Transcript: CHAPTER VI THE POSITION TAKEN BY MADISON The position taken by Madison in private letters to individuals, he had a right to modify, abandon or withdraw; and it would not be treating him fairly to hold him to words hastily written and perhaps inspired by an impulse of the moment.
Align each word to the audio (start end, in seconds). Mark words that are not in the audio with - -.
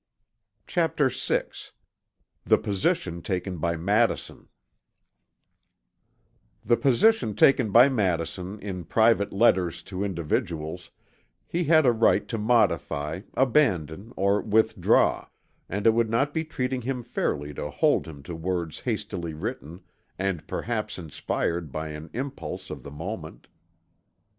CHAPTER 0.65 1.09
VI 1.09 1.43
THE 2.43 2.57
POSITION 2.57 3.21
TAKEN 3.21 3.59
BY 3.59 3.77
MADISON 3.77 4.47
The 6.65 6.75
position 6.75 7.35
taken 7.35 7.69
by 7.69 7.87
Madison 7.87 8.57
in 8.61 8.83
private 8.83 9.31
letters 9.31 9.83
to 9.83 10.03
individuals, 10.03 10.89
he 11.45 11.65
had 11.65 11.85
a 11.85 11.91
right 11.91 12.27
to 12.29 12.39
modify, 12.39 13.21
abandon 13.35 14.11
or 14.17 14.41
withdraw; 14.41 15.27
and 15.69 15.85
it 15.85 15.91
would 15.93 16.09
not 16.09 16.33
be 16.33 16.45
treating 16.45 16.81
him 16.81 17.03
fairly 17.03 17.53
to 17.53 17.69
hold 17.69 18.07
him 18.07 18.23
to 18.23 18.33
words 18.35 18.79
hastily 18.79 19.35
written 19.35 19.81
and 20.17 20.47
perhaps 20.47 20.97
inspired 20.97 21.71
by 21.71 21.89
an 21.89 22.09
impulse 22.11 22.71
of 22.71 22.81
the 22.81 22.89
moment. 22.89 23.47